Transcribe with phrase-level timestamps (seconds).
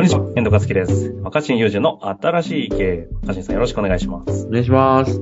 [0.00, 1.14] こんにちは、遠藤和樹です。
[1.22, 3.08] 若新雄二の新しい経営。
[3.20, 4.46] 若新さんよろしくお願いします。
[4.46, 5.20] お願いします。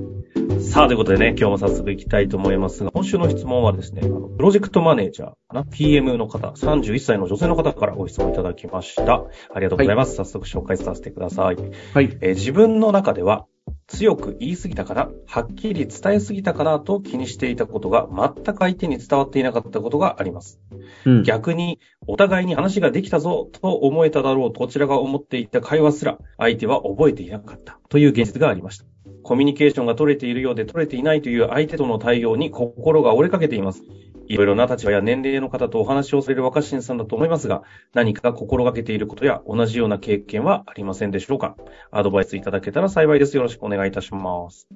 [0.70, 9.24] さあ、ということでね、今日も早速行きたいと思いますが、今週の質問はですね、あのプロジェクトマネージャーかな ?PM の方、31歳の女性の方からご質問いただきました。
[9.52, 10.14] ありがとうございます。
[10.14, 11.56] 早速紹介させてください。
[11.56, 12.16] はい。
[12.20, 13.46] えー自分の中では、
[13.88, 16.78] 強く言い過ぎたかな、はっきり伝えすぎたかな？
[16.78, 20.60] と気にしていたことが全く相手に伝わっていなかったことがあります。
[21.04, 21.22] うん。
[21.22, 28.84] 逆に、お互いに話ができたぞと思えただろうとこちらが思っていた会話すら、相手は覚えていなかったという現実がありました。
[29.22, 33.82] コミュニケーションが取れているようで取れていないという相手との対応に心が折れかけています。
[34.26, 37.62] いろいろな立場や年齢の方とお話をされる若新さんだと思いますが、
[37.94, 41.56] 何か心がけていることや同じような経験はありませんでしょうか？
[41.90, 43.36] アドバイスいただけたら幸いです。
[43.36, 44.68] よろしくお願いいたします。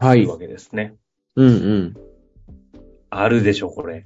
[0.00, 0.30] はいという。
[0.30, 0.94] わけですね。
[1.36, 1.96] うんうん。
[3.10, 4.04] あるでしょ、これ。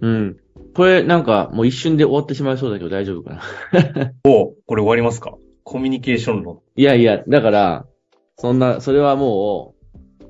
[0.00, 0.36] うん。
[0.74, 4.12] これなんかもう一瞬で終わってしまいそうだけど大丈夫かな。
[4.24, 5.36] おこれ終わりますか？
[5.64, 6.60] コミュニケーション論。
[6.76, 7.86] いやいや、だから、
[8.36, 9.74] そんな、それはも
[10.20, 10.26] う、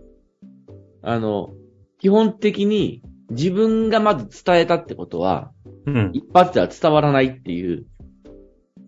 [1.03, 1.55] あの、
[1.99, 5.53] 基本的に自分がまず伝えたってことは、
[5.87, 6.11] うん。
[6.13, 7.87] 一発では伝わらないっていう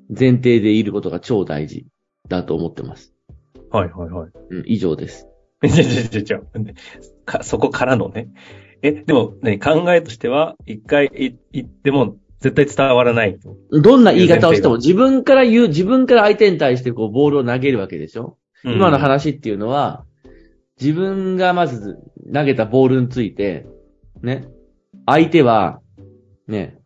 [0.09, 1.87] 前提でいることが超大事
[2.29, 3.15] だと思ってます。
[3.71, 4.31] はいはいはい。
[4.51, 5.29] うん、以上です。
[5.63, 6.75] 違う違う違う違う
[7.25, 8.29] かそこからのね。
[8.83, 13.39] え、でも、ね、考えとしては、一回い言っても絶対伝わらない。
[13.71, 18.39] どんな言い方をしても自分から言う、自分から相手に対してこうボールを投げるわけでしょ？
[18.65, 20.05] 今の話っていうのは、
[20.81, 21.99] 自分がまず
[22.33, 23.67] 投げたボールについて、
[24.23, 24.49] ね、
[25.07, 25.81] 相手は、
[26.49, 26.79] ね、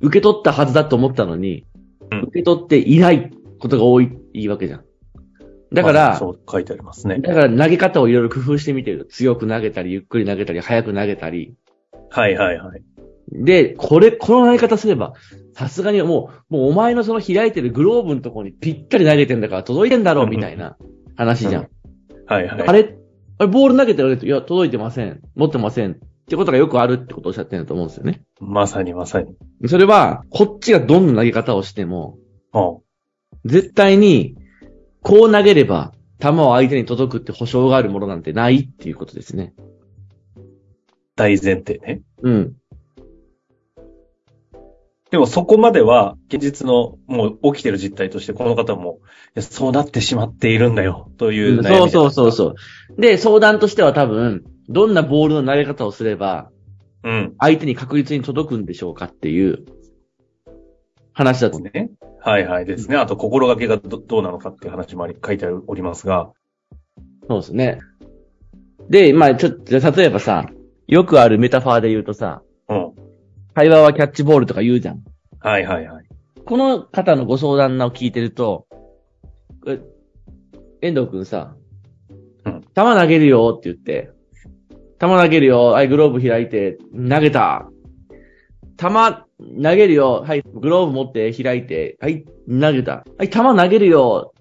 [0.00, 1.64] 受け取ったはずだと思ったのに、
[2.10, 4.84] うん受け取っていないことが多い、いいわけじゃん。
[5.72, 7.18] だから、あそう書いてありますね。
[7.18, 9.06] だから投げ方をいろいろ工夫してみてる。
[9.10, 11.54] 強く投げたり、ゆっくり投げたり、早く投げたり。
[12.10, 12.82] はいはいはい。
[13.32, 15.14] で、これ、この投げ方すれば、
[15.54, 20.76] さすがにもう、もうお前のその開いてるグローブのところにぴったり投げてんだから届いてんだろう、みたいな
[21.16, 21.68] 話じゃん。
[22.26, 22.68] はいはい。
[22.68, 22.96] あれ、
[23.38, 25.20] あれ、ボール投げてるわけいや、届いてません。
[25.34, 25.92] 持ってません。
[25.92, 25.94] っ
[26.28, 28.22] てことがよくあるってことをおっしゃってると思うんですよね。
[28.40, 29.36] まさにまさに。
[29.66, 32.18] それは、こっちがどんな投げ方をしても、
[32.52, 32.78] うん。
[33.44, 34.36] 絶対に、
[35.06, 39.54] こう投げれば、球を相手に届くって保証があるものなんてないっていうことですね。
[41.14, 42.00] 大前提ね。
[42.22, 42.54] うん。
[45.12, 48.98] でもそこまでは、現実の、もう起きてる実態として、この方も、
[49.38, 52.32] そうなってしまっているんだよ、という悩みじゃないそうそうそうう。
[52.32, 52.54] そ
[52.98, 53.00] う。
[53.00, 56.50] で、相談としては多分、どんなボールの投げ方をすれば、
[57.04, 57.34] うん。
[57.38, 59.66] 相手に確実に届くんでしょうかっていう
[61.16, 61.58] 話だと。
[61.58, 61.90] ね。
[62.20, 62.96] はいはいですね。
[62.96, 66.30] あと、心がけがどどうなのかっていう話もあり書いておりますが。
[67.26, 67.78] そうですね。
[68.90, 70.46] で、まあちょっと、例えばさ、
[70.86, 72.92] よくあるメタファーで言うとさ、うん。
[73.54, 75.02] 会話はキャッチボールとか言うじゃん。
[75.40, 76.04] はいはいはい。
[76.44, 78.66] この方のご相談を聞いてると、
[79.66, 79.80] え
[80.82, 81.56] 遠藤くんさ、
[82.44, 84.10] うん球投げるよって言って、
[85.00, 87.70] 球投げるよ、はい、グローブ開いて、投げた。
[88.76, 88.88] 球
[89.38, 93.04] 投げるよ、はい、グローブ持って開いて、はい、投げた。
[93.18, 94.32] はい、球投げるよ。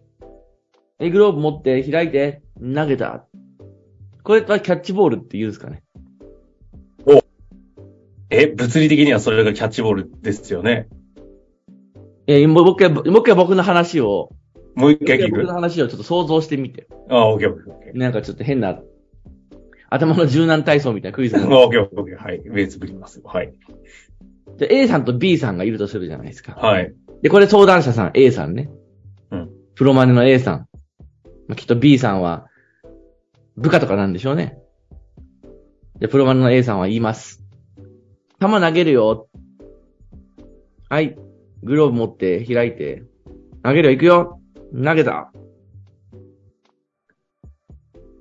[1.00, 3.26] はい、グローブ持って開いて、投げた。
[4.24, 5.84] これはキャッチボールって言うんですかね。
[8.32, 10.88] え、物理的にはそれがキャッチボールですよね。
[12.26, 14.30] えーもう一回、もう一回僕の話を、
[14.74, 15.32] もう一回聞く？
[15.32, 15.54] 僕の。
[15.54, 16.88] 話をちょっと想像してみて。
[17.08, 17.98] あ、オッケーオッケーオッケー。
[17.98, 18.82] なんかちょっと変な、
[19.92, 22.18] 頭の柔軟体操みたいなクイズオッケーオッケーオッケー。
[22.18, 22.40] はい。
[22.40, 23.26] ベースぶりますよ。
[23.26, 23.54] はい。
[24.58, 26.54] じゃあ A さんと B さんがいるとするじゃないですか。
[26.54, 26.94] はい。
[27.22, 28.70] で、これ相談者さん A さんね。
[29.32, 29.50] うん。
[29.76, 30.68] プロマネの A さん。
[31.48, 32.48] まあ、きっと B さんは、
[33.58, 34.58] 部下とかなんでしょうね。
[36.00, 37.44] で、プロマネの A さんは言います。
[38.42, 39.28] 球投げるよ。
[40.90, 41.18] はい。
[41.64, 43.04] グローブ持って開いて。
[43.64, 44.42] 投げるよ、行くよ。
[44.72, 45.32] 投げた。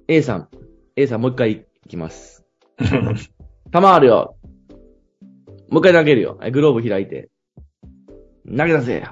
[0.09, 0.49] A さん。
[0.97, 2.45] A さんもう一回行きます。
[2.79, 4.37] 球あるよ。
[5.69, 6.37] もう一回投げるよ。
[6.41, 7.31] はい、グローブ開いて。
[8.47, 9.03] 投げたぜ。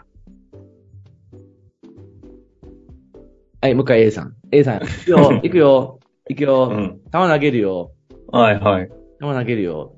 [3.62, 4.34] はい、もう一回 A さん。
[4.50, 6.68] A さん、行くよ、 行くよ、行くよ。
[6.72, 7.00] うん。
[7.04, 7.92] 球投げるよ。
[8.28, 8.88] はいはい。
[8.88, 9.94] 球投げるよ。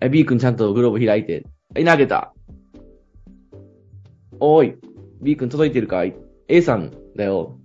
[0.00, 1.44] はい、B 君ちゃんとグローブ開いて。
[1.74, 2.34] はい、投げた。
[4.40, 4.78] おーい。
[5.20, 6.16] B 君届いてるかい
[6.48, 7.58] ?A さんだよ。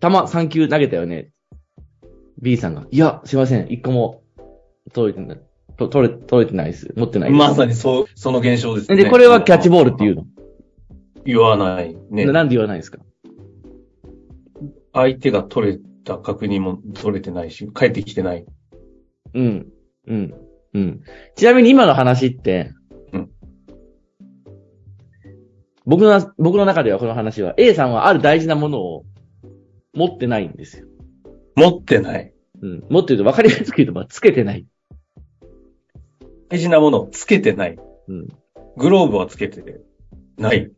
[0.00, 1.30] 球3球投げたよね。
[2.40, 2.86] B さんが。
[2.90, 3.66] いや、すいません。
[3.66, 4.23] 1個も
[4.92, 5.40] 届いてない。
[5.76, 6.92] と取れ、取れてないです。
[6.96, 7.38] 持ってないです。
[7.38, 8.96] まさにそう、その現象ですね。
[8.96, 10.26] で、これはキャッチボールっていうの？
[11.24, 11.96] 言わない。
[12.10, 12.26] ね。
[12.26, 12.98] なんで言わないんですか？
[14.92, 18.44] 相手が取れた確認も取れてないし、帰ってきてない。
[19.34, 19.66] うん。
[20.06, 20.34] うん。
[20.74, 21.02] うん。
[21.34, 22.72] ちなみに今の話って、
[23.12, 23.30] うん
[25.86, 29.04] 僕の、僕の中ではこの話は、A さんはある大事なものを
[29.92, 30.86] 持ってないんですよ。
[31.56, 32.32] 持ってない。
[32.62, 32.84] うん。
[32.88, 34.66] 持ってると分かりやすく言うと、まあ、つけてない。
[36.54, 37.76] 大事なものをつけてない。
[38.08, 38.28] うん。
[38.76, 39.60] グローブはつけて
[40.38, 40.70] ない。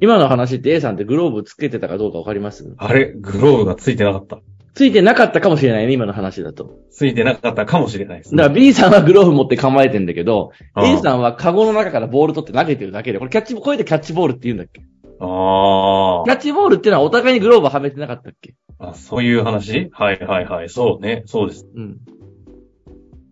[0.00, 2.74] 今の話って A さんってグローブつけてたかどうか分かります？
[2.78, 3.12] あれ？
[3.12, 4.40] グローブがついてなかった。
[4.72, 6.78] ついてなかったかもしれないね、今の話だと。
[6.90, 14.80] ついてなかったかもしれないです、だから B さんはグローブ持って構えてんだけど、ああ A さんはカゴの中からボール取って投げてるだけで、これキャッチ、こうやってキャッチボールって言うんだっけ？
[15.20, 18.54] あキャッチボールっていうのはお互いにグローブはめてなかったっけ？
[18.78, 18.90] あ。
[18.90, 19.90] あ、そういう話？
[19.92, 20.70] はいはいはい。
[20.70, 21.24] そうね。
[21.26, 21.66] そうです。
[21.74, 21.96] うん。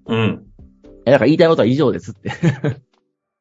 [0.09, 0.46] うん。
[1.07, 2.31] え、だから言いたいことは以上ですって。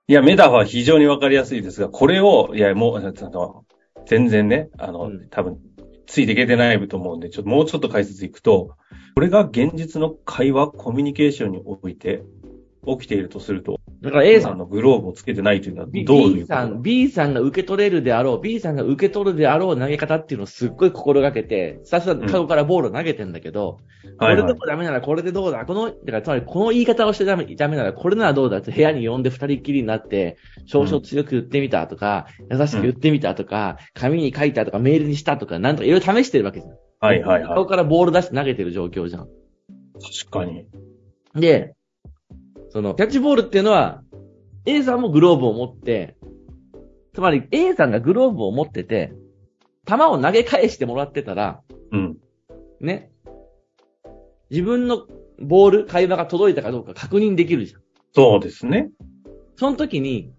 [0.08, 3.66] いや、メタファー非常にわかりやすいですが、これを、いや、もう、あの
[4.06, 5.58] 全然ね、あの、うん多分、
[6.06, 8.76] ついていけてないと思うんで、ちょっともうちょっと解説いくと、
[9.16, 12.22] これが現実の会話、コミュニケーションにおいて
[12.86, 23.80] 起きているとすると、だから A さん、のグローブをつけてないというのはどういう B さん、B さんが受け取れるであろう、B さんが受け取るであろう投げ方っていうのをすっごい心がけて、さすがカゴからボールを投げてんだけど、
[24.20, 25.66] こはいはいれでもダメならこれでどうだ？
[25.66, 28.58] この、だからつまりこの言い方をしてダメ、ダメならこれならどうだ？
[28.58, 36.74] って部屋に呼んで二人っきりになって、少々強く言ってみたとか、優しく言ってみたとか、紙に書いたとか、メールにしたとか、なんとかいろいろ試してるわけじゃん。
[37.00, 37.50] はいはいはい。
[37.50, 39.28] カゴからボール出して投げてる状況じゃん。
[40.24, 40.66] 確かに。
[41.36, 41.74] で、
[42.76, 44.04] その、キャッチボールっていうのは、
[44.66, 46.18] A さんもグローブを持って、
[47.14, 49.14] つまり A さんがグローブを持ってて、
[49.88, 51.62] 球を投げ返してもらってたら、
[51.94, 52.18] うん。
[52.82, 53.14] ね、
[54.50, 55.08] 自分の
[55.40, 57.82] ボール、会話が届いたかどうか確認できるじゃん。
[58.14, 58.90] そうですね。
[59.56, 60.34] その時に、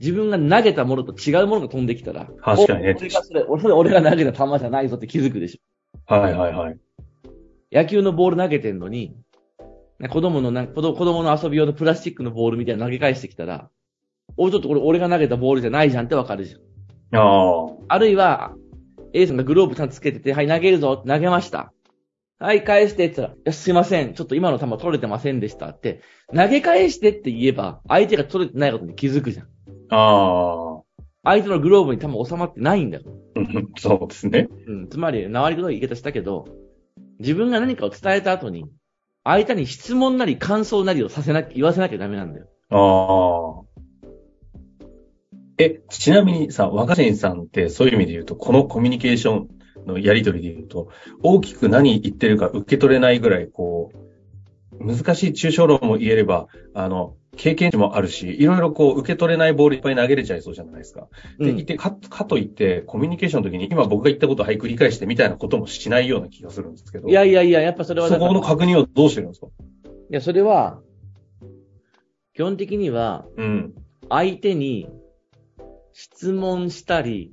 [0.00, 3.42] 自分が投げたものと違うものが飛んできたら、確かにねお俺がそれ、
[3.74, 6.14] 俺が投げた球じゃないぞって気づくでしょ。
[6.14, 6.78] はいはいはい。
[7.70, 9.16] 野球のボール投げてんのに、ね
[10.08, 13.68] 子供のなん子供子供の遊び用のプラスチックのボールみたいなの投げ返してきたら、
[14.36, 17.20] おいちょっとこれ俺が投げたボールじゃないじゃんってわかるじゃん。
[17.20, 17.94] ああ。
[17.94, 18.54] あるいは、
[19.12, 21.72] A さんがグローブちゃんとつけてて、はい投げるぞ、投げました。
[22.38, 26.00] はい、返してって言ったら、いや、すいません、ちょっと今の球取れてませんでしたって、
[26.34, 29.46] 投げ返してって言えば、相手が取れてないことに気づくじゃん。
[29.90, 30.82] ああ。
[31.22, 33.02] 相手のグローブに球収まってないんだよ。
[33.34, 34.48] う んそうですね。
[34.66, 36.46] うん、つまり、縄りくどい言い方したけど、
[37.18, 38.64] 自分が何かを伝えた後に、
[39.24, 42.46] 相手に質問なり感想なりをさせな、言わせなきゃダメなんだよ。
[42.70, 43.84] ああ。
[45.58, 49.48] え、ちなみにさ、若新さんってそういう意味で言うと、このコミュニケーション
[49.86, 50.88] のやりとりで言うと、
[51.22, 61.08] 大きく何言ってるか受け取れないぐらい、こう、難しい抽象論も言えれば、あの、経験値もあるし、いろいろこう、受け取れないボールいっぱい投げれちゃいそうじゃないですか。
[61.38, 67.08] で、うんいて、か、かといって、コミュニケーションの時に、今僕が言ったことをはい繰り返してみたいなこともしないような気がするんですけど。
[67.08, 69.46] いやいやいや、やっぱそれはそこの確認をどうしてるんですか？
[69.46, 69.50] い
[70.10, 70.80] や、それは、
[72.34, 73.74] 基本的には、うん。
[74.08, 74.88] 相手に
[75.92, 77.32] 質問したり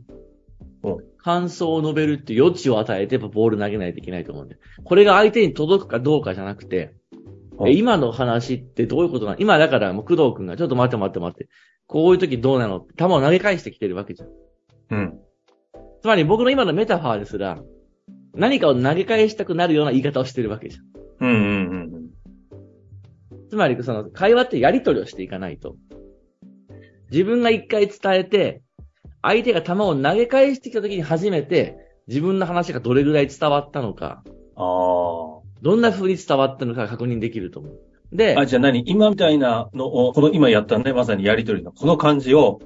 [0.84, 4.58] うん、感想を述べるって余地を与えて、やっぱボール投げないといけないと思うんで。
[4.84, 6.92] これが相手に届くかどうかじゃなくて、うん
[7.66, 9.38] え今の話ってどういうことなの？
[9.40, 11.50] 今だからもう工藤くんがちょっと待って待って待って。
[11.88, 12.82] こういう時どうなの？
[12.82, 14.30] 球を投げ返してきてるわけじゃん。
[14.92, 15.20] うん。
[16.02, 17.60] つまり僕の今のメタファーですら、
[18.34, 20.86] 何かを投げ返したくなるような言い方をしてるわけじゃん。
[21.20, 23.50] うんうんうんうん。
[23.50, 25.76] つまり、その、会話ってやり取りをしていかないと。
[27.10, 28.62] 自分が一回伝えて、
[29.22, 34.24] 相手が球を投げ返してきた時に初めて、自分の話がどれぐらい伝わったのか、
[34.56, 35.37] ああ。
[35.62, 37.80] どんな風に伝わったのか確認できると思う。
[38.12, 38.84] で、あ、じゃあ何？
[38.86, 42.60] 今みたいなのを、この今やったね、まさにやりとりの、この感じを、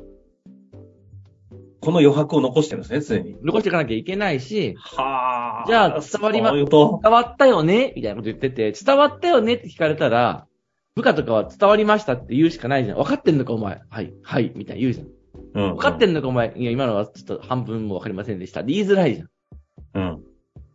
[1.80, 3.38] この余白を残してるんですね、常に。
[3.42, 5.68] 残していかなきゃいけないし、はあ。
[5.68, 6.66] じゃあ伝わりま伝
[7.12, 10.46] わったよねみたいなこと言ってて、伝わったよねって聞かれたら、
[10.94, 12.98] 部下とかは伝わりましたって言うしかないじゃん。
[12.98, 13.82] 分かってんのかお前？
[13.90, 15.08] はい、はい、みたいな言うじゃん。
[15.08, 15.76] うん。
[15.76, 16.54] 分かってんのかお前？
[16.56, 18.62] いや、今のはちょっと半分も分かりませんでした。
[18.62, 20.22] 言いづらいじゃん。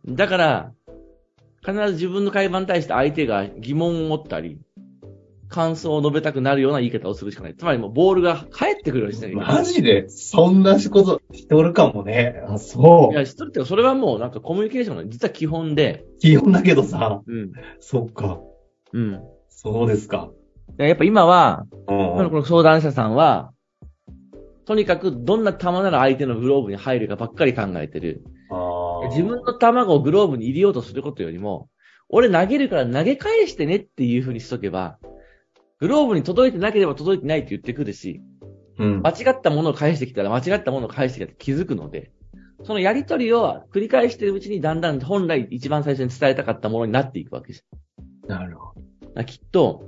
[0.07, 0.15] うん。
[0.15, 0.73] だから、
[1.65, 4.59] 必ず自分の会話に対して相手が疑問を持ったり、
[5.49, 7.55] 感想を述べたくなるような言い方をするしかない。
[7.55, 9.35] つまりもうボールが返ってくるようにしない。
[9.35, 12.41] マジで、そんなことしておるかもね。
[12.47, 17.21] あ、そいや、知っとるってそれはもうなんかコミュニケーションの実は基本で、基本だけどさ。
[17.25, 17.51] うん。
[17.79, 18.39] そっか。
[18.93, 19.21] うん。
[19.49, 20.29] そうですか。
[20.77, 23.51] やっぱ今は、うんこの相談者さんは、
[24.65, 28.23] とにかくどんな球なら相手のグローブに入るかばっかり考えてる。
[29.09, 31.69] 自分の球をグローブに入れようとすることよりも、
[32.09, 34.97] 俺投げるから投げ返してねっていう風にしとけば、
[35.79, 38.21] グローブに届いてなければ届いてないって言ってくるし、
[38.79, 39.01] うん。
[39.01, 42.11] 間違ったものを返してきたら間違ったものを返してきたって気づくので、
[42.63, 47.65] そのやりとりを繰り返しているうちにだんだん本来一番最初に伝えたかったものになっていくわけです。
[48.27, 48.73] なるほ
[49.15, 49.23] ど。
[49.25, 49.83] きっと、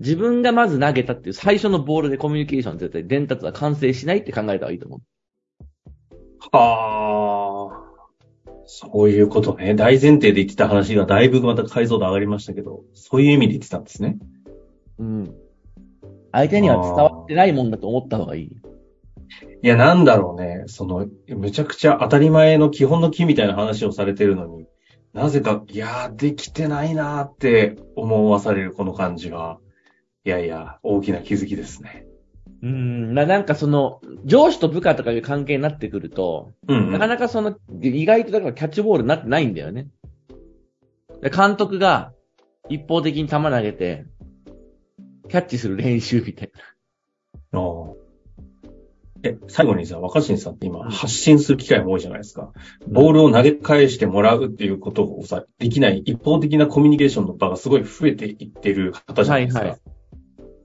[0.00, 5.00] 自分がまず投げたっていう最初のボールでコミュニケーション絶対伝達は完成しないって考えた方がいいと思う。
[6.52, 6.99] はあ。
[8.72, 9.74] そういうことね。
[9.74, 14.16] 大前提で言ってた話がだいぶまた解像度上がりましたけど、そういう意味で言ってたんですね。
[15.00, 15.34] うん。
[16.30, 18.44] 相手には伝わってないもんだと思った方がいい。
[18.44, 20.62] いや、なんだろうね。
[20.68, 24.66] その、めちゃくちゃ当たり前の基本の木みたいな話をされてるのに、
[25.14, 29.58] なぜか、いやー、できてないなーって思わされるこの感じは、
[30.24, 32.06] いやいや、大きな気づきですね。
[32.62, 33.14] うん。
[33.14, 36.92] ななんかその、上司と部下とかいう関係になってくると、うん、うん。
[36.92, 39.88] なかなかその、意外とだからキャッチボールになってないんだよね。
[41.22, 42.12] で監督が
[42.68, 44.04] 一方的に球投げて、
[45.28, 46.50] キャッチする練習みたい
[47.52, 47.60] な。
[47.60, 48.00] ああ
[49.22, 52.52] え、最後にさ、若新さんって今発信する機会も多いじゃないですか。
[52.88, 59.60] ボールを投げ返してもらうっていうことをさ、できない一方的なコミュニケーションの場がすごい増えていってる方じゃないですか。
[59.60, 59.80] はいはい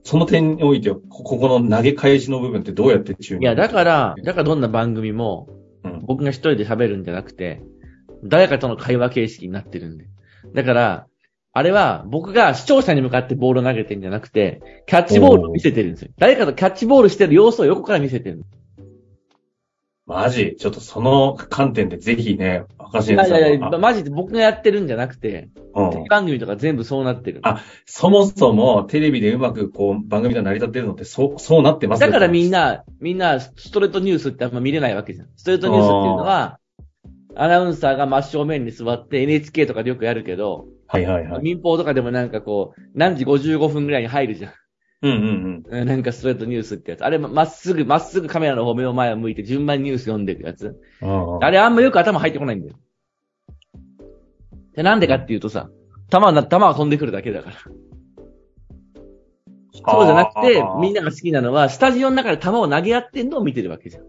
[0.06, 5.48] その点において、こここの投げ返しの部分ってどうやって注入いや、だから、だからどんな番組も、
[5.82, 7.60] うん僕が一人で喋るんじゃなくて、
[8.22, 10.06] 誰かとの会話形式になってるんで。
[10.54, 11.06] だから、
[11.52, 16.10] あれは僕が視聴者に向かってボールを投げてんじゃなくて、キャッチボールを見せてるんですよ。
[16.18, 18.44] 誰かとキャッチボールしてる様子を横から見せてる。
[20.06, 20.56] マジ？
[20.56, 27.40] ちょっとその観点でぜひね、若新さんいやいやいや、はマジで僕がやってるんじゃなくて、うんテレビ番組とか全部そうなってる。
[27.42, 32.56] あそもそもテレビでうまくこう番組が成り立ってるのってそう、そうなってますだからみんな。
[32.56, 35.28] な、みんなストレートニュースってあんま見れないわけじゃん。
[35.36, 36.58] ストレートニュースっていうのは、
[37.34, 41.42] アナウンサーが真正面に座って NHK とかでよくやるけど、はいはいはい。
[41.42, 44.52] 民放とかでもなんかこう、何時55分ぐらいに入るじゃん。
[45.02, 47.04] うんうんうんなんかストレートニュースってやつ。
[47.04, 50.80] あれ、まっすぐ、まっすぐカメラの方目を前を向いて順番にニュース読んでいくやつ。
[51.02, 51.44] うん。
[51.44, 52.76] あれあんまよく頭入ってこないんだよ。
[54.74, 55.68] で、なんでかっていうとさ、
[56.08, 57.56] 弾な、弾が飛んでくるだけだから。
[59.72, 61.02] そうじゃなくて、みんな。
[61.02, 64.04] なが好きなのは、スタジオの中で弾を投げ合ってんのを見てるわけじゃん。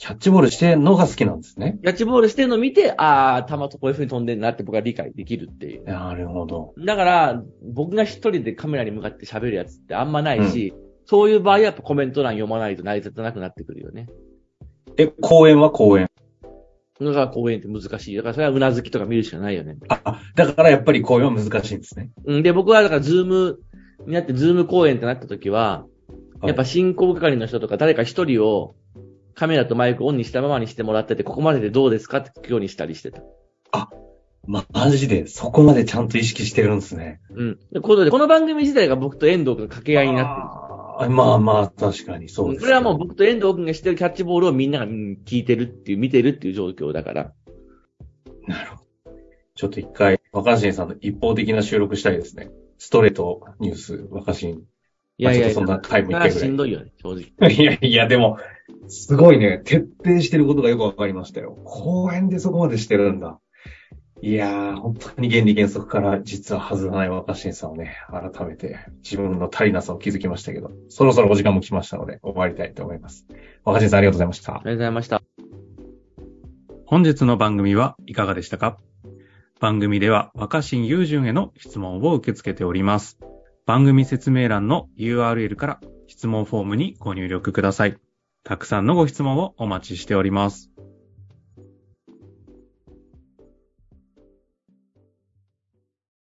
[0.00, 1.78] キャッチボールしてんのが好きなんですね。
[1.82, 5.84] キャッチボールしてるのを見て、ああ、弾とこういう風に飛んでるなって僕は理解できるっていう。
[5.84, 6.72] なるほど。
[6.78, 10.72] だから、僕が一人でカメラに向かって喋るやつってあんまないし、
[11.04, 14.06] そういう場合はやっぱコメント欄読まないと成り立たなくなってくるよね。
[14.96, 16.08] え、公演は公演。
[16.98, 18.16] だから講演って難しい。
[18.16, 19.76] だからそれはうなずきとか見るしかないよね。
[19.88, 22.08] あ、だからやっぱり講演は難しいんですね。
[22.24, 23.58] うんで、僕はだからズーム
[24.06, 25.90] になってズーム講演ってなった時は、はい
[26.42, 28.74] やっぱ進行係の人とか誰か一人を
[29.34, 33.22] カメラとマイクオンにしたままにしてもらってて、ここまででどうですかって聞くようにしたりしてた。
[34.46, 37.20] ま、マジで、そこまでちゃんと意識してるんですね。
[37.30, 37.58] うん。
[37.72, 40.48] で、ことで、この番組自体が僕と遠藤君の掛け合いになってる。
[41.02, 42.62] あーまあまあ、確かにそうです。
[42.62, 47.32] これはもう僕と遠藤君がしてるキャッチボールをみんながうん聞いてるっていう、見てるっていう状況だから。
[48.46, 48.82] なるほど。
[49.54, 52.50] ちょっと一回、若新さんの一方的な収録したいですね。
[52.78, 54.64] ストレートニュース、若新。
[55.20, 56.48] いやいやそんな回も一それは回ぐらい。
[56.48, 57.50] しんどいよね、正直。
[57.50, 58.38] いやいや、でも、
[58.88, 61.58] すごいね、徹底してることがよくわかりましたよ。
[61.64, 63.38] 公演でそこまでしてるんだ。
[64.22, 73.26] いやー、本当に原理原則から実は外らない若新さんをね、改めて自分の足りなさを気づきましたけど、そろそろお時間も来ましたので、終わりたいと思います。
[73.64, 74.58] 若新さんありがとうございましたあ。
[74.58, 75.22] りがとうございました。
[76.84, 78.78] 本日の番組はいかがでしたか？
[79.58, 83.18] 番組では若新雄純への質問を受け付けております。
[83.66, 87.98] 番組説明欄の URL から質問フォームにご入力ください。
[88.42, 90.70] たくさんのご質問をお待ちしております。